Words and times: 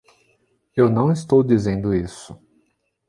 Eu 0.75 0.89
não 0.89 1.11
estou 1.11 1.43
dizendo 1.43 1.93
isso. 1.93 2.35